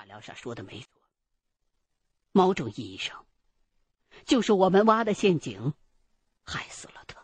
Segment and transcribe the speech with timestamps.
[0.00, 0.88] 阿廖沙说的没错，
[2.32, 3.26] 某种意义上，
[4.24, 5.74] 就是我们挖的陷阱
[6.42, 7.22] 害死了他。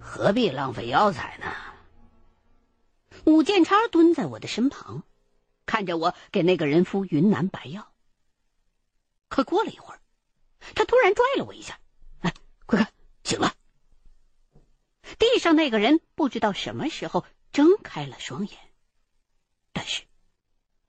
[0.00, 1.52] 何必浪费药材呢？
[3.26, 5.02] 武建超蹲在我的身旁，
[5.66, 7.92] 看着我给那个人敷云南白药。
[9.28, 10.00] 可过了一会儿，
[10.74, 11.78] 他突然拽了我一下
[12.24, 12.32] ：“哎，
[12.64, 12.90] 快看，
[13.22, 13.52] 醒了！”
[15.18, 18.58] 地上那个人不知道什么时候睁开了双眼，
[19.72, 20.02] 但是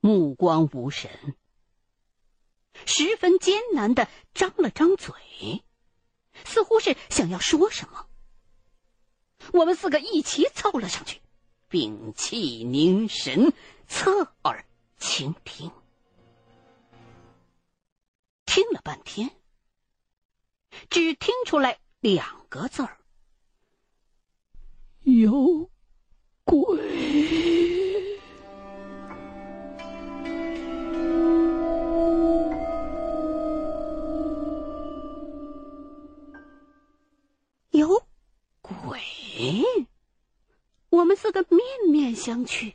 [0.00, 1.36] 目光无神，
[2.86, 5.14] 十分艰难的张了张嘴，
[6.44, 8.08] 似乎是想要说什么。
[9.52, 11.20] 我们四个一起凑了上去，
[11.68, 13.52] 屏气凝神，
[13.86, 14.66] 侧耳
[14.98, 15.70] 倾听。
[18.44, 19.30] 听了半天，
[20.90, 22.98] 只听出来两个字儿
[25.06, 25.70] ：“有
[26.46, 26.56] 鬼。”
[37.76, 38.06] 有。
[38.62, 39.00] 鬼！
[40.88, 42.74] 我们四个面面相觑，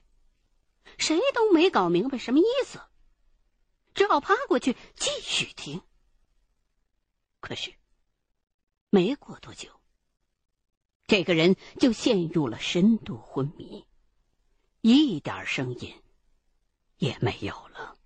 [0.98, 2.80] 谁都没搞明白什么意思，
[3.94, 5.82] 只好趴过去继续听。
[7.42, 7.74] 可是，
[8.90, 9.81] 没过多久，
[11.12, 13.86] 这个人就陷入了深度昏迷，
[14.80, 15.94] 一点声音
[17.00, 17.98] 也没有了。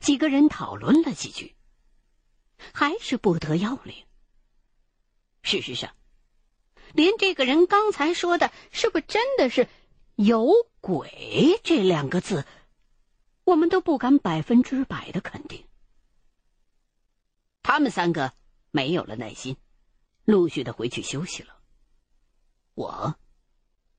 [0.00, 1.54] 几个人讨论了几句，
[2.74, 3.94] 还是不得要领。
[5.44, 5.92] 事实上，
[6.94, 9.68] 连这个人刚才说的是不是真的是
[10.18, 10.48] “有
[10.80, 12.44] 鬼”这两个字，
[13.44, 15.64] 我们都不敢百分之百的肯定。
[17.62, 18.32] 他们三个
[18.70, 19.56] 没有了耐心，
[20.24, 21.56] 陆续的回去休息了。
[22.74, 23.14] 我，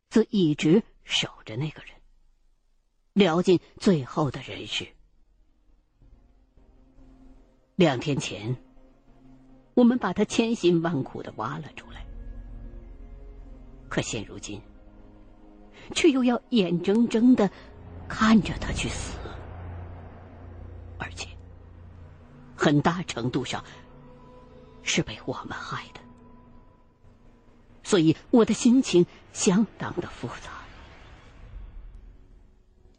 [0.09, 1.93] 则一直守着那个人，
[3.13, 4.87] 聊尽最后的人事。
[7.75, 8.55] 两天前，
[9.73, 12.05] 我们把他千辛万苦的挖了出来，
[13.89, 14.61] 可现如今，
[15.95, 17.49] 却又要眼睁睁的
[18.07, 19.17] 看着他去死，
[21.03, 21.27] 而且
[22.55, 23.61] 很大程度上
[24.83, 25.99] 是被我们害的，
[27.83, 30.51] 所以我的心情相当的复杂。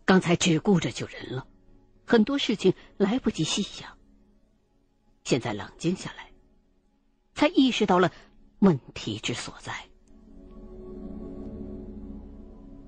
[0.04, 1.46] 刚才只顾着救人了，
[2.06, 3.88] 很多事情来不及细想。
[5.24, 6.30] 现在冷静下来，
[7.34, 8.12] 才意识到了
[8.58, 9.72] 问题之所在。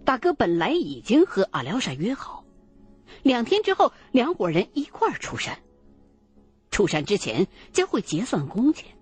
[0.04, 2.44] 大哥本来已经和阿廖沙约好，
[3.26, 5.59] 两天之后两伙人一块儿出山。
[6.70, 8.97] 出山之前将会结算工钱。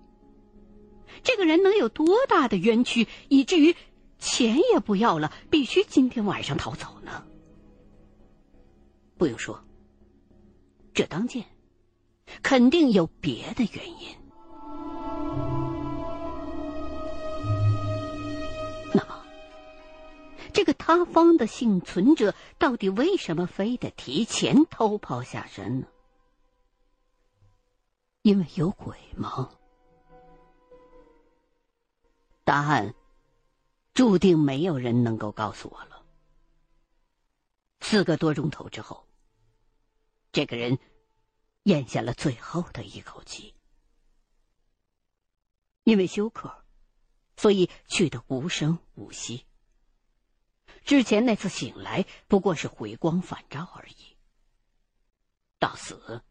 [1.21, 3.75] 这个人能有多大的冤屈，以至于
[4.17, 7.23] 钱也不要了，必须今天晚上逃走呢？
[9.17, 9.63] 不用说，
[10.93, 11.45] 这当间。
[12.41, 14.07] 肯定有别的原因。
[20.55, 25.87] 这个塌方的幸存者到底为什么非得提前偷跑下山呢？
[28.21, 29.51] 因为有鬼吗？
[32.45, 32.95] 答案
[33.93, 36.01] 注定没有人能够告诉我了。
[37.81, 39.05] 四个多钟头之后，
[40.31, 40.79] 这个人。
[41.63, 43.55] 咽下了最后的一口气，
[45.83, 46.63] 因为休克，
[47.37, 49.47] 所以去的无声无息。
[50.85, 54.15] 之前那次醒来不过是回光返照而已。
[55.57, 56.21] 到死，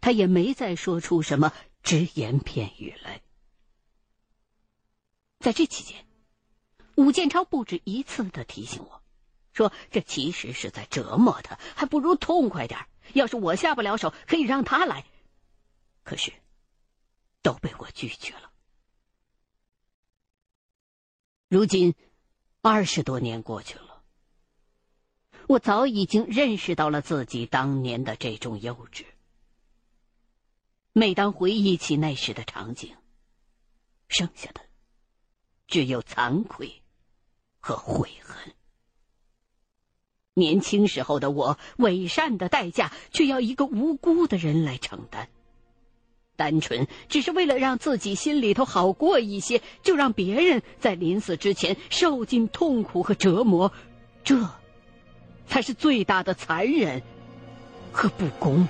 [0.00, 1.52] 他也没再说出什么
[1.82, 3.22] 只言片语来。
[5.38, 6.06] 在这期间，
[6.96, 9.02] 武建超不止一次的提醒我，
[9.54, 15.06] 说这其实是在折磨他，还不如痛快点要是我下不了手，可以让他来。
[16.02, 16.30] 可是，
[17.40, 18.52] 都被我拒绝了。
[21.48, 21.94] 如今，
[22.62, 24.02] 二十多年过去了，
[25.48, 29.06] 我早已经认识到了自己当年的这种幼稚。
[30.92, 32.94] 每当回忆起那时的场景，
[34.08, 34.60] 剩下的
[35.68, 36.82] 只有惭愧
[37.60, 38.54] 和悔恨。
[40.34, 45.30] 年轻时候的我，伪善的代价却要一个无辜的人来承担。
[46.40, 53.70] 单纯只是为了让自己心里头好过一些，就让别人在临死之前受尽痛苦和折磨，
[54.24, 54.48] 这
[55.46, 57.02] 才是最大的残忍
[57.92, 58.66] 和不公。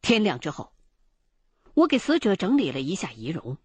[0.00, 0.72] 天亮之后，
[1.74, 3.58] 我给死者整理了一下仪容，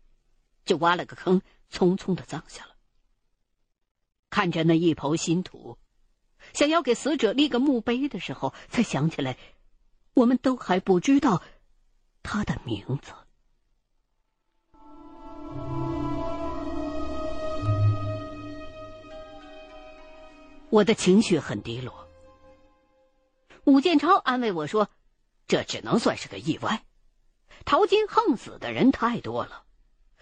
[0.66, 2.72] 就挖了个坑，匆匆的葬下了。
[4.32, 5.78] 看着那一抔新土。
[6.54, 9.38] 想要给死者立个墓碑的时候，才想起来，
[10.14, 11.42] 我们都还不知道
[12.24, 13.14] 他的名字。
[20.70, 22.10] 我的情绪很低落。
[23.64, 24.90] 武建超安慰我说
[25.48, 26.84] ：“这只能算是个意外，
[27.64, 29.64] 淘金横死的人太多了，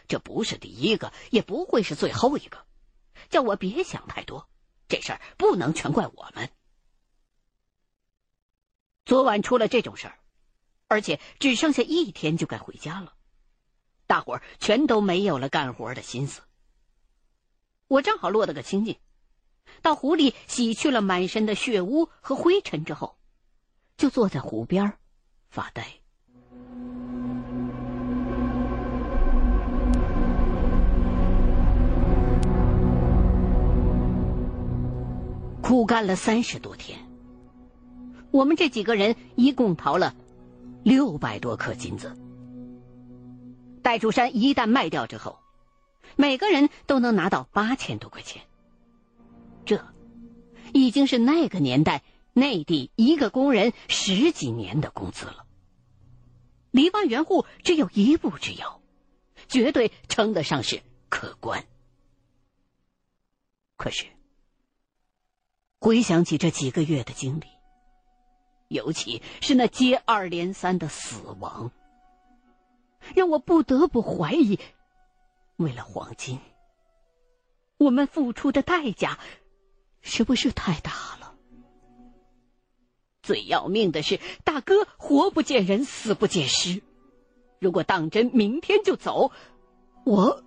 [0.08, 2.66] 这不是第一个，也不会是最后一个。
[3.30, 4.48] 叫我别想太多，
[4.94, 6.52] 这事儿不能全怪我们。
[9.06, 10.20] 昨晚出了这种事儿，
[10.88, 13.16] 而且只剩下一天就该回家了，
[14.06, 16.44] 大伙儿全都没有了干活的心思。
[17.88, 19.00] 我正好落得个清静。”
[19.82, 23.18] 到湖里洗去了满身的血污和灰尘之后，
[23.98, 25.00] 就坐在湖边
[25.50, 26.03] 发呆。
[35.64, 37.00] 苦干了三十多天，
[38.32, 40.14] 我们这几个人一共淘了
[40.84, 42.18] 六百多克金子。
[43.82, 45.40] 戴竹山一旦卖掉之后，
[46.18, 48.44] 每个人都能拿到八千多块钱。
[49.64, 49.88] 这，
[50.74, 55.46] 已经是那个年代内地一个工人十几年的工资了。
[56.72, 58.82] 离万元户只有一步之遥，
[59.48, 61.66] 绝对称得上是可观。
[63.78, 64.08] 可是，
[65.84, 67.48] 回想起这几个月的经历，
[68.70, 71.72] 尤其是那接二连三的死亡，
[73.14, 74.58] 让我不得不怀疑：
[75.58, 76.40] 为了黄金，
[77.76, 79.20] 我们付出的代价。
[80.06, 81.34] 是不是太大了？
[83.22, 86.82] 最要命的是，大哥活不见人，死不见尸。
[87.60, 89.32] 如果当真明天就走，
[90.06, 90.44] 我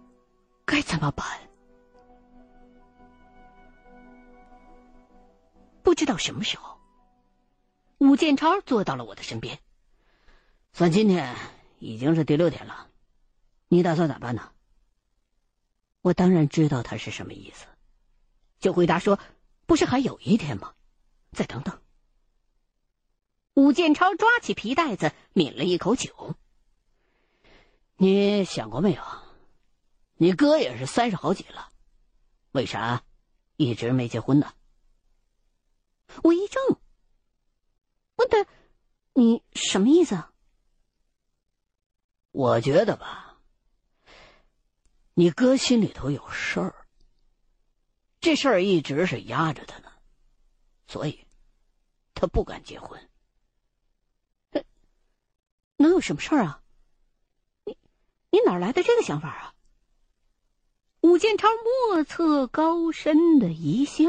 [0.65, 1.27] 该怎么办？
[5.87, 6.81] 不知道什么时候，
[7.99, 9.61] 武建超坐到了我的身边。
[10.73, 11.37] 算今天
[11.79, 12.89] 已经是第六天了，
[13.69, 14.51] 你打算咋办呢？
[16.01, 17.67] 我当然知道他是什么意思，
[18.59, 19.21] 就回答说。
[19.65, 20.75] 不是还有一天吗？
[21.31, 21.81] 再等等。
[23.55, 26.35] 武建超抓起皮袋子，抿了一口酒。
[27.97, 29.03] 你想过没有？
[30.17, 31.71] 你哥也是三十好几了，
[32.51, 33.05] 为啥
[33.57, 34.53] 一直没结婚呢？
[36.23, 36.59] 我一怔，
[38.17, 38.47] 问他
[39.15, 40.23] ：“你什么意思？”
[42.33, 43.39] 我觉得吧，
[45.15, 46.87] 你哥心里头有事儿。
[48.21, 49.93] 这事儿一直是压着他呢，
[50.87, 51.27] 所以，
[52.15, 53.01] 他不敢结婚。
[55.79, 56.63] 能有什么事儿啊？
[57.65, 57.77] 你，
[58.31, 59.55] 你哪来的这个想法啊？
[61.03, 61.49] 武建超
[61.89, 64.05] 莫测高深的一笑：“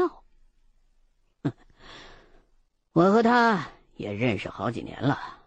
[2.92, 5.40] 我和他也认识好几年了，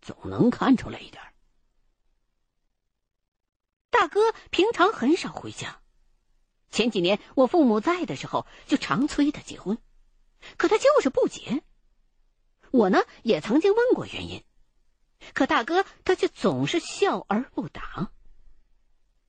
[0.00, 1.22] 总能看出来一点。
[3.90, 5.80] 大哥平常很少回家。”
[6.70, 9.76] 前几年我父母在的时候，就常催他结婚，
[10.56, 11.62] 可他就是不结。
[12.70, 14.42] 我呢也曾经问过原因，
[15.34, 18.10] 可大哥他却总是笑而不答。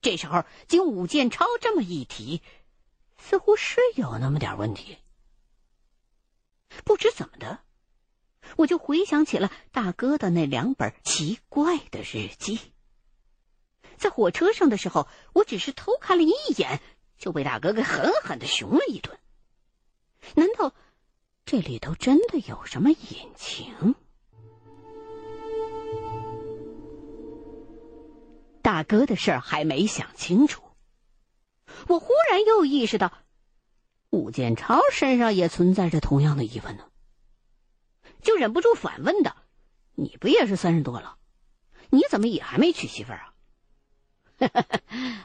[0.00, 2.40] 这时候经武建超这么一提，
[3.18, 4.96] 似乎是有那么点问题。
[6.82, 7.60] 不知怎么的，
[8.56, 12.58] 我就回想起了大哥的那两本奇怪的日记。
[13.96, 16.80] 在火车上的时候，我只是偷看了一眼。
[17.16, 19.16] 就被大哥给狠狠的熊了一顿。
[20.34, 20.74] 难道
[21.46, 23.94] 这里头真的有什么隐情？
[28.60, 30.60] 大哥的事儿还没想清楚，
[31.86, 33.12] 我忽然又意识到，
[34.14, 36.84] 武建超身上也存在着同样的疑问呢，
[38.22, 39.36] 就忍不住反问道
[39.96, 41.18] ：“你不也是三十多了？
[41.90, 43.34] 你怎么也还没娶媳妇儿啊？”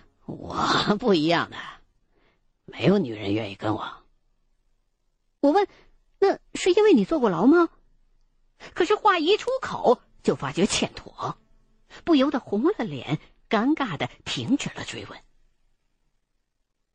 [0.25, 1.57] 我不一样的。
[2.65, 4.03] 没有女人愿意跟我。
[5.39, 5.67] 我问
[6.19, 7.69] ：“那是因为你坐过牢吗？”
[8.75, 11.37] 可是话一出口，就发觉欠妥，
[12.03, 13.19] 不由得红了脸，
[13.49, 15.19] 尴尬的停止了追问。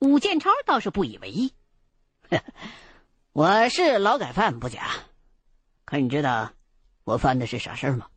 [0.00, 1.54] 武建超倒是不以为意
[3.32, 4.88] ：“我是劳改犯不假，
[5.84, 6.52] 可你知道
[7.04, 8.10] 我犯的是啥事儿吗？”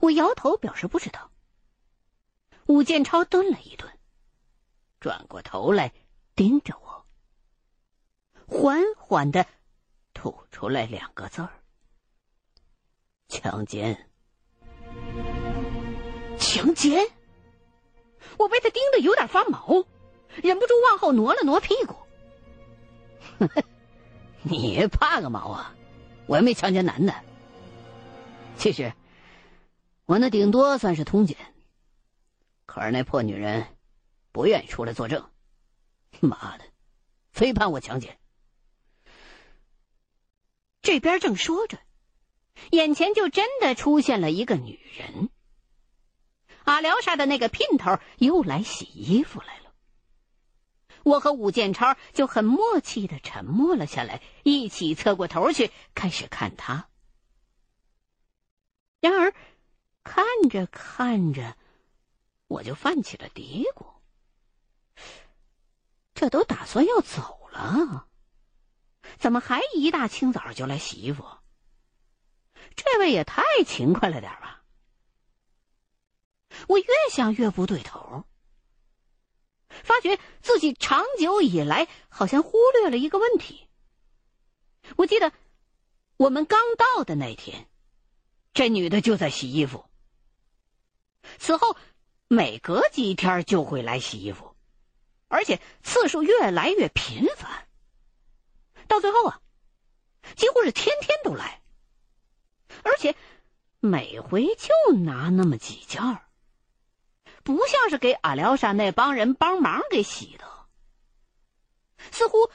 [0.00, 1.30] 我摇头表示不知道。
[2.66, 3.90] 武建超顿了一顿，
[5.00, 5.92] 转过头来。
[6.36, 7.06] 盯着我，
[8.48, 9.46] 缓缓的
[10.12, 11.62] 吐出来两个字儿
[13.30, 14.10] ：“强奸。”
[16.36, 17.08] 强奸！
[18.36, 19.86] 我被他盯得有点发毛，
[20.42, 21.94] 忍不住往后挪了挪屁股。
[24.42, 25.74] 你怕个毛啊！
[26.26, 27.14] 我又没强奸男的。
[28.56, 28.92] 其实，
[30.06, 31.36] 我那顶多算是通奸。
[32.66, 33.66] 可是那破女人
[34.32, 35.30] 不愿意出来作证，
[36.20, 36.64] 妈的，
[37.30, 38.18] 非判我强奸。
[40.82, 41.78] 这边正说着，
[42.70, 45.30] 眼前就真的出现了一个女人。
[46.64, 49.63] 阿廖沙的那个姘头又来洗衣服来了。
[51.04, 56.88] 我和武建超就很默契的沉默了下来，一起侧过头去开始看他。
[59.00, 59.34] 然而，
[60.02, 61.56] 看着看着，
[62.48, 63.84] 我就泛起了嘀咕：
[66.14, 68.08] 这都打算要走了，
[69.18, 71.24] 怎么还一大清早就来洗衣服？
[72.74, 74.64] 这位也太勤快了点吧！
[76.68, 78.24] 我越想越不对头，
[79.82, 83.66] 发觉自己长久以来好像忽略了一个问题。
[84.96, 85.32] 我记得
[86.16, 87.66] 我们刚到的那天，
[88.52, 89.84] 这女的就在洗衣服。
[91.38, 91.76] 此后
[92.28, 94.54] 每隔几天就会来洗衣服，
[95.28, 97.66] 而且次数越来越频繁。
[98.86, 99.40] 到最后啊，
[100.36, 101.62] 几乎是天天都来，
[102.82, 103.16] 而且
[103.80, 106.23] 每回就拿那么几件儿。
[107.44, 110.66] 不像是给阿廖沙那帮人帮忙给洗的，
[112.10, 112.50] 似乎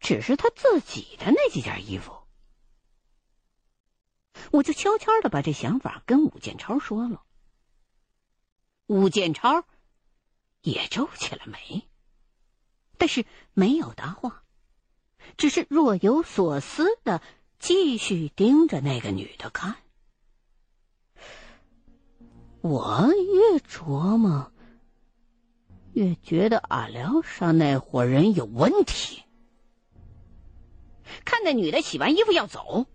[0.00, 2.12] 只是他自己的那几件衣服。
[4.50, 7.22] 我就悄悄的把这想法跟武建超说了。
[8.86, 9.64] 武建超
[10.60, 11.88] 也皱起了眉，
[12.98, 14.42] 但是没有答话，
[15.36, 17.22] 只是若有所思的
[17.60, 19.76] 继续盯着那个女的看。
[22.64, 24.50] 我越琢磨，
[25.92, 29.22] 越觉得阿廖沙那伙人有问题。
[31.26, 32.86] 看那女的洗完衣服要走，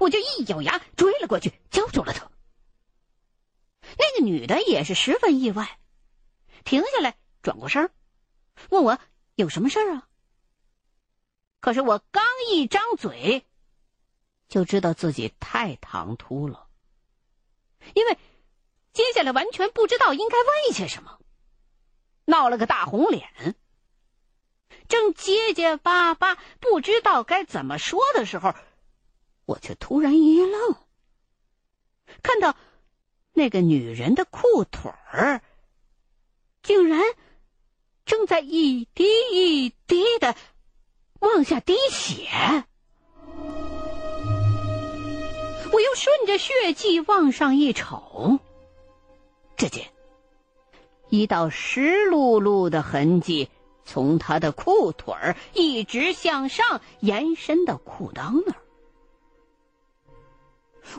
[0.00, 2.28] 我就一咬牙追了过去，叫住了她。
[3.96, 5.78] 那个女的也是十分意外，
[6.64, 7.88] 停下来，转过身，
[8.70, 8.98] 问我
[9.36, 10.08] 有什么事儿啊？
[11.60, 13.46] 可是我刚一张嘴，
[14.48, 16.66] 就知道自己太唐突了，
[17.94, 18.18] 因为。
[18.92, 21.18] 接下来完全不知道应该问些什么，
[22.26, 23.56] 闹了个大红脸。
[24.88, 28.54] 正结结巴巴不知道该怎么说的时候，
[29.46, 30.76] 我却突然一愣，
[32.22, 32.54] 看到
[33.32, 35.40] 那个女人的裤腿儿
[36.62, 37.02] 竟然
[38.04, 40.36] 正在一滴一滴的
[41.20, 42.28] 往下滴血。
[45.72, 48.38] 我又顺着血迹往上一瞅。
[49.62, 49.92] 只见
[51.08, 53.48] 一道湿漉漉的痕迹
[53.84, 55.14] 从他的裤腿
[55.54, 58.58] 一直向上延伸到裤裆那儿。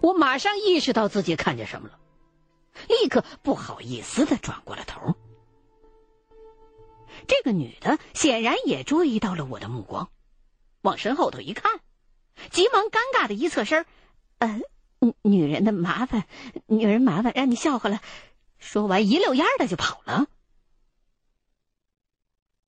[0.02, 2.00] 我马上意识到自己看见什么了，
[2.88, 5.14] 立刻不好意思的转过了头。
[7.28, 10.08] 这个女的显然也注意到了我的目光，
[10.84, 11.82] 往身后头一看，
[12.50, 13.86] 急忙尴尬的一侧身
[14.38, 14.62] 呃，
[15.22, 16.24] 女人的麻烦，
[16.68, 18.00] 女人麻烦，让你笑话了。”
[18.64, 20.26] 说完，一溜烟的就跑了。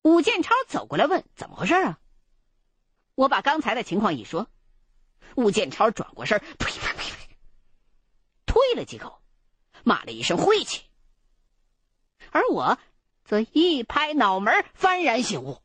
[0.02, 2.00] 武建超走过来问：“怎么回事啊？”
[3.16, 4.48] 我把刚才的情况一说，
[5.36, 7.38] 武建超转过身，呸呸呸呸，
[8.46, 9.20] 推了几口，
[9.84, 10.84] 骂了一声晦气。
[12.30, 12.78] 而我
[13.24, 15.62] 则一拍脑门，幡然醒悟，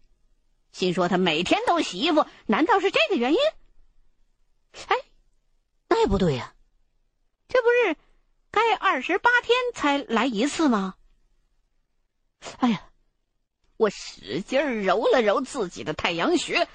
[0.70, 3.38] 心说他每天都洗衣服，难道是这个原因？
[4.86, 4.96] 哎，
[5.88, 6.54] 那也不对呀，
[7.48, 7.96] 这不是？
[8.50, 10.94] 该二十八天才来一次吗？
[12.58, 12.82] 哎呀，
[13.76, 16.68] 我使劲揉了揉自己的太阳穴，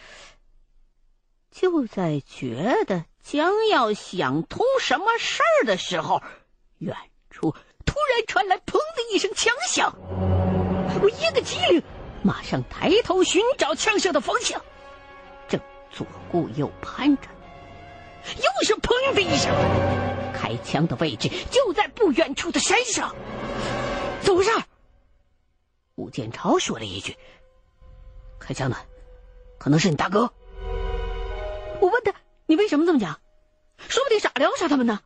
[1.52, 6.22] 就在觉得将要想通什么事儿的时候，
[6.78, 6.96] 远
[7.30, 7.52] 处
[7.86, 9.94] 突然传来“砰”的一声枪响。
[11.02, 11.84] 我一个机灵，
[12.24, 14.62] 马上抬头寻找枪声的方向，
[15.48, 15.60] 正
[15.92, 17.28] 左顾右盼着，
[18.38, 19.54] 又是“砰”的一声。
[20.34, 23.16] 开枪的位置就在不远处的山上，
[24.22, 24.52] 怎么回事？
[25.96, 27.18] 武建超说了一句
[28.40, 28.76] ：“开枪的
[29.58, 30.32] 可能是你大哥。”
[31.82, 32.14] 我问他
[32.46, 33.20] ：“你为什么这么讲？
[33.78, 35.02] 说不定是阿廖沙他们呢？”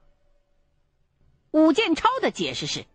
[1.52, 2.86] 武建超的解释是：“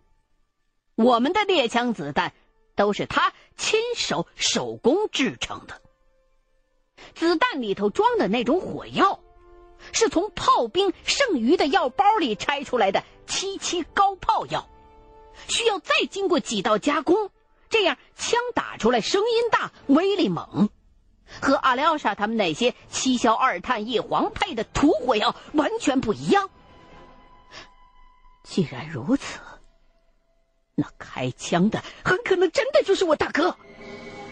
[0.96, 2.32] 我们的猎枪子弹
[2.74, 5.80] 都是他亲手手工制成的，
[7.14, 9.20] 子弹里头装的那种火药。”
[9.92, 14.68] 是从炮兵剩余的药包里拆出来的七七高炮药，
[15.48, 17.30] 需要再经过几道加工，
[17.68, 20.68] 这样枪打出来声音大、威力猛，
[21.40, 26.50] 和阿廖沙他们那些七硝二碳一黄配的土火药完全不一样。
[28.42, 29.38] 既然如此，
[30.74, 33.56] 那开枪的很可能真的就是我大哥。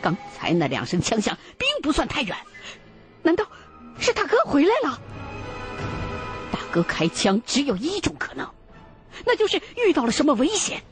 [0.02, 2.36] 刚才那两声枪响并不算太远，
[3.22, 3.46] 难道
[4.00, 5.00] 是大哥回来了？
[6.72, 8.48] 哥开枪只有一种可能，
[9.26, 10.82] 那就是遇到了什么危险。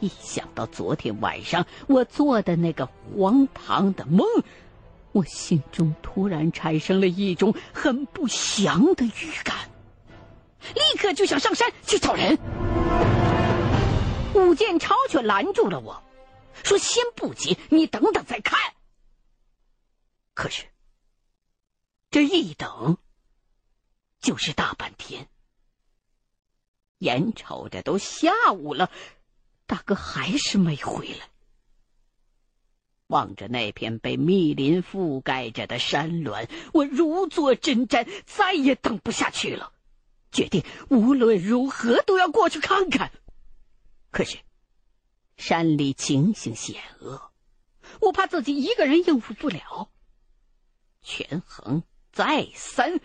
[0.00, 4.26] 一想到昨天晚上我做的那个荒唐的梦，
[5.12, 9.56] 我心中突然产生了一种很不祥的预感，
[10.74, 12.38] 立刻就想上山去找人。
[14.34, 16.02] 武建超却拦住了我。
[16.64, 18.58] 说：“先不急，你等等再看。”
[20.34, 20.64] 可是，
[22.10, 22.98] 这一等
[24.22, 25.28] 就是大半天。
[26.98, 28.90] 眼瞅着都下午了，
[29.66, 31.28] 大哥还是没回来。
[33.08, 39.74] 望着那片被密林覆盖着的山峦，我如坐针毡，再也等不下去了，
[40.30, 43.12] 决定无论如何都要过去看看。
[44.10, 44.38] 可是。
[45.38, 47.32] 山里情形险恶，
[48.00, 49.90] 我怕自己一个人应付不了。
[51.00, 53.00] 权衡再三，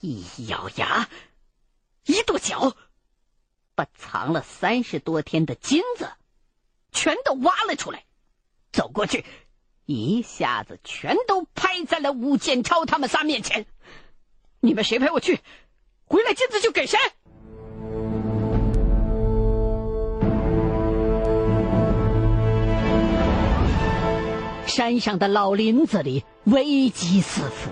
[0.00, 1.08] 一咬牙，
[2.06, 2.76] 一跺脚，
[3.74, 6.08] 把藏了三十多天的金子
[6.92, 8.04] 全都挖了出来，
[8.70, 9.24] 走过去，
[9.86, 13.66] 一下子全都拍在了吴建超他们仨面前。
[14.60, 15.40] 你们谁陪我去？
[16.04, 16.96] 回来金子就给谁。
[24.66, 27.70] 山上的老林子里危机四伏，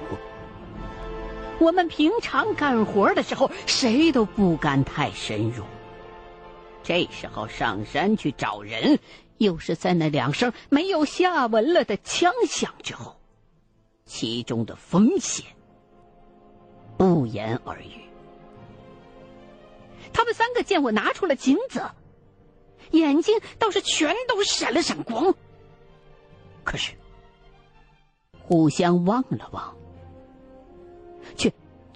[1.59, 5.65] 我们平常干活的时候谁都不敢太深入。
[6.83, 8.99] 这时候上山去找人，
[9.39, 13.17] 又是在那两声没有下文了的枪响之后，
[14.05, 15.45] 其中的风险
[16.97, 18.03] 不言而喻。
[20.13, 21.83] 他们三个见我拿出了金子，
[22.93, 25.35] 眼睛倒是全都闪了闪光。
[26.63, 26.93] 可是，
[28.41, 29.76] 互相望了望，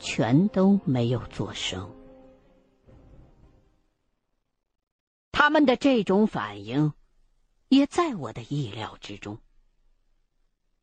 [0.00, 1.94] 全都没有作声。
[5.30, 6.92] 他们的这种反应，
[7.68, 9.38] 也在我的意料之中。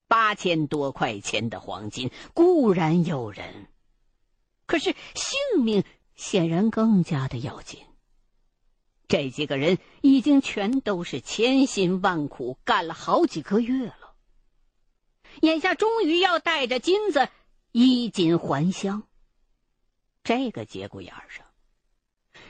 [0.08, 3.67] 八千多块钱的黄金固然诱人，
[4.65, 5.84] 可是性命
[6.15, 7.82] 显然更加的要紧。
[9.08, 14.15] 这几个人已经全都是千辛万苦干了好几个月了，
[15.41, 17.30] 眼下终于要带着金子
[17.71, 19.07] 衣锦还乡。
[20.28, 21.46] 这个节骨眼上，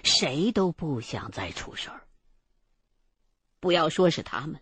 [0.04, 2.08] 谁都不想再出事儿。
[3.60, 4.60] 不要说是他们，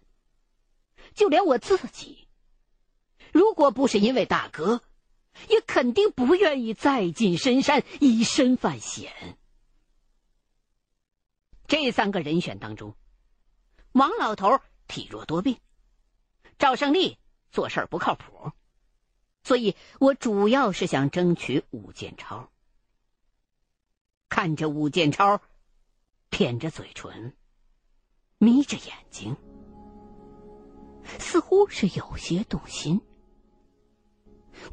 [1.13, 2.27] 就连我自己，
[3.31, 4.81] 如果不是因为大哥，
[5.47, 9.37] 也肯定不愿意再进深山以身犯险。
[11.67, 12.97] 这三个人选当中，
[13.93, 15.57] 王老头体弱多病，
[16.59, 17.17] 赵胜利
[17.49, 18.51] 做事不靠谱，
[19.41, 22.51] 所以我主要是想争取武建超。
[24.35, 25.39] 看着武建超，
[26.29, 27.31] 舔着嘴唇，
[28.37, 29.37] 眯着眼睛，
[31.19, 32.99] 似乎是有些动心，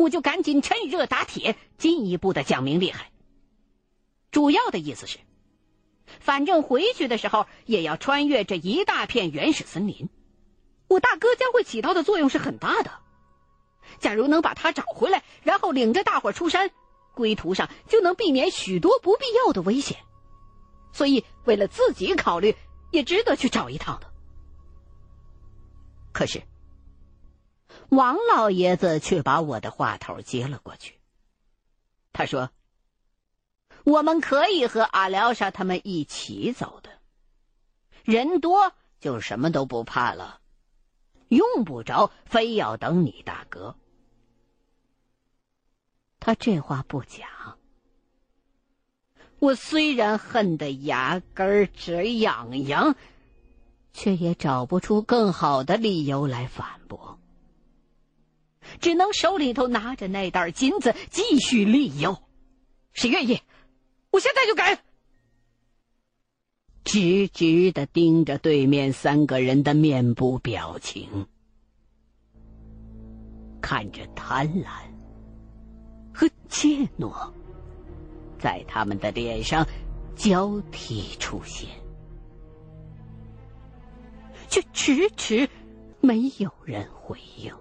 [0.00, 3.12] 我就赶紧趁热打铁，进一步的讲明厉害。
[4.32, 5.20] 主要的意思是。
[6.18, 10.08] 反正回去的时候也要穿越这一大片原始森林，
[10.88, 12.90] 我大哥将会起到的作用是很大的。
[14.00, 16.72] 假如能把他找回来，然后领着大伙出山，
[17.14, 19.98] 归途上就能避免许多不必要的危险。
[20.92, 22.56] 所以为了自己考虑，
[22.90, 24.12] 也值得去找一趟的。
[26.12, 26.42] 可是，
[27.88, 30.98] 王老爷子却把我的话头接了过去。
[32.12, 32.50] 他说。
[33.84, 36.90] 我们可以和阿廖沙他们一起走的，
[38.04, 40.40] 人多就什么都不怕了，
[41.26, 43.74] 用不着非要等你大哥。
[46.24, 47.56] 他这话不假，
[49.40, 52.94] 我虽然恨得牙根直痒痒，
[53.92, 57.18] 却也找不出更好的理由来反驳，
[58.80, 62.22] 只能手里头拿着那袋金子继续利诱。
[62.92, 63.40] 谁愿意？
[64.12, 64.78] 我现在就给，
[66.84, 71.26] 直直的盯着对面三个人的面部表情，
[73.60, 74.91] 看着贪婪
[76.22, 77.32] 和怯懦，
[78.38, 79.66] 在他们的脸上
[80.14, 81.68] 交替出现，
[84.48, 85.48] 却迟迟
[86.00, 87.52] 没有人回应。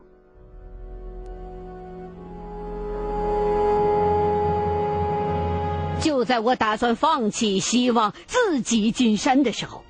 [6.00, 9.84] 就在我打算放弃希望，自己进山的时候，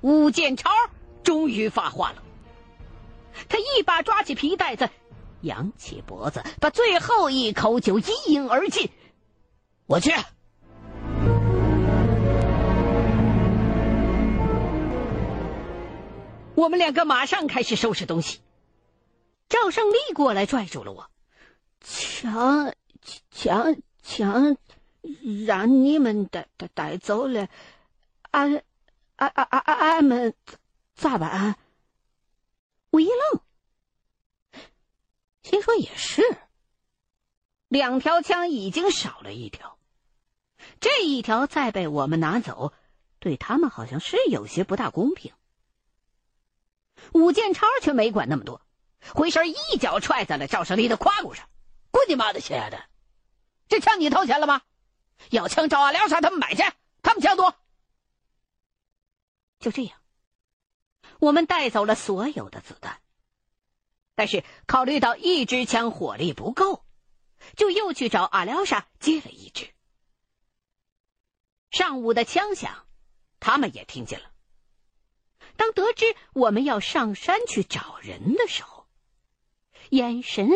[0.00, 0.70] 武建超
[1.24, 2.22] 终于发话了。
[3.48, 4.88] 他一把抓起皮袋子，
[5.40, 8.90] 扬起脖子，把最后一口酒一饮而尽。
[9.86, 10.12] 我去。
[16.54, 18.40] 我们两个马上开始收拾东西。
[19.48, 21.10] 赵胜利过来拽住了我，
[21.80, 22.74] 枪，
[23.30, 23.76] 枪。
[24.08, 24.56] 枪
[25.46, 27.48] 让你们带带带走了，
[28.30, 28.62] 俺
[29.16, 30.32] 俺俺俺俺们
[30.94, 31.56] 咋办？
[32.90, 33.40] 我一愣，
[35.46, 36.22] 心说也是，
[37.68, 39.78] 两条枪已经少了一条，
[40.80, 42.72] 这一条再被我们拿走，
[43.20, 45.32] 对他们好像是有些不大公平。
[47.12, 48.60] 武建超却没管那么多，
[49.14, 51.48] 回身一脚踹在了赵胜利的胯骨上
[51.92, 52.82] ：“滚你妈的亲爱的！”
[53.68, 54.62] 这枪你掏钱了吗？
[55.30, 56.64] 要枪找阿廖沙他们买去，
[57.02, 57.54] 他们枪多。
[59.60, 59.96] 就这样，
[61.20, 63.00] 我们带走了所有的子弹，
[64.16, 66.84] 但是考虑到一支枪火力不够，
[67.56, 69.72] 就又去找阿廖沙借了一支。
[71.70, 72.86] 上午的枪响，
[73.38, 74.32] 他们也听见了。
[75.56, 78.88] 当得知我们要上山去找人的时候，
[79.90, 80.50] 眼神。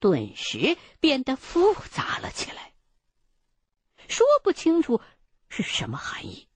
[0.00, 2.72] 顿时变得复杂了起来，
[4.06, 5.00] 说不清楚
[5.48, 6.46] 是什么含义。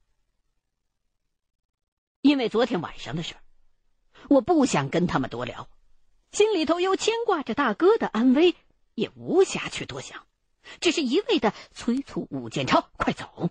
[2.21, 3.43] 因为昨天晚上的事儿，
[4.29, 5.69] 我不想跟他们多聊，
[6.33, 8.57] 心里头又牵挂着大哥的安危，
[8.95, 10.27] 也无暇去多想，
[10.81, 13.51] 只是一味的催促武建超快走。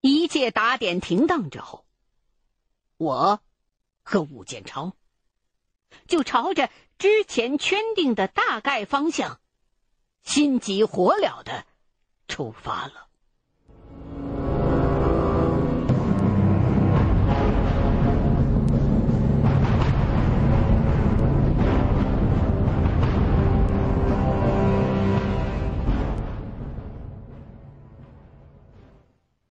[0.00, 1.84] 一切打点停当之后，
[2.96, 3.40] 我
[4.02, 4.96] 和武建超
[6.06, 6.70] 就朝着。
[6.96, 9.40] 之前圈定的大概方向，
[10.22, 11.66] 心急火燎的
[12.28, 13.08] 出发了。